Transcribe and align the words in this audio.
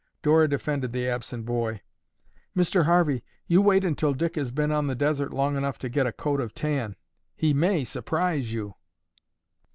Dora 0.23 0.47
defended 0.49 0.93
the 0.93 1.07
absent 1.07 1.45
boy. 1.45 1.81
"Mr. 2.57 2.85
Harvey, 2.85 3.23
you 3.45 3.61
wait 3.61 3.85
until 3.85 4.15
Dick 4.15 4.33
has 4.35 4.49
been 4.49 4.71
on 4.71 4.87
the 4.87 4.95
desert 4.95 5.31
long 5.31 5.55
enough 5.55 5.77
to 5.77 5.89
get 5.89 6.07
a 6.07 6.11
coat 6.11 6.41
of 6.41 6.55
tan; 6.55 6.95
he 7.35 7.53
may 7.53 7.83
surprise 7.83 8.51
you." 8.51 8.73